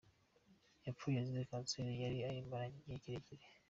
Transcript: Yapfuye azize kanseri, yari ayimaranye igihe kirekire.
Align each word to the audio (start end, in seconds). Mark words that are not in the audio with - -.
Yapfuye 0.85 1.17
azize 1.19 1.41
kanseri, 1.49 1.93
yari 2.03 2.17
ayimaranye 2.27 2.75
igihe 2.79 2.97
kirekire. 3.03 3.43